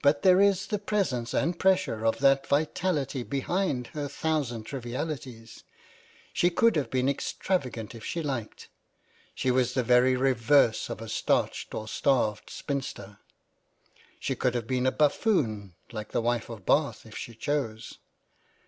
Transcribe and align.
But 0.00 0.22
there 0.22 0.40
is 0.40 0.68
the 0.68 0.78
presence 0.78 1.34
and 1.34 1.58
pressure 1.58 2.06
of 2.06 2.20
that 2.20 2.46
vitality 2.46 3.24
behind 3.24 3.88
her 3.88 4.06
thousand 4.06 4.62
trivialities; 4.62 5.64
she 6.32 6.50
could 6.50 6.76
have 6.76 6.88
been 6.88 7.08
extravagant 7.08 7.92
if 7.92 8.04
she 8.04 8.22
liked. 8.22 8.68
She 9.34 9.50
was 9.50 9.74
the 9.74 9.82
very 9.82 10.14
reverse 10.14 10.88
of 10.88 11.00
a 11.02 11.08
starched 11.08 11.74
or 11.74 11.86
a 11.86 11.88
starved 11.88 12.48
spinster; 12.48 13.18
she 14.20 14.36
could 14.36 14.54
have 14.54 14.68
been 14.68 14.86
a 14.86 14.92
buffoon 14.92 15.74
like 15.90 16.12
the 16.12 16.22
Wife 16.22 16.48
of 16.48 16.64
Bath 16.64 17.04
if 17.04 17.16
she 17.16 17.34
chose. 17.34 17.98